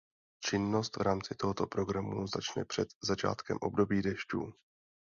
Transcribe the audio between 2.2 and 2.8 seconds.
začne